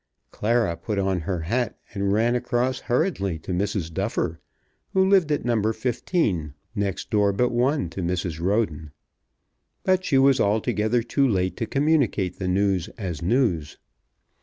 [0.31, 3.93] Clara put on her hat and ran across hurriedly to Mrs.
[3.93, 4.39] Duffer,
[4.93, 5.61] who lived at No.
[5.71, 8.39] 15, next door but one to Mrs.
[8.39, 8.89] Roden.
[9.83, 13.77] But she was altogether too late to communicate the news as news.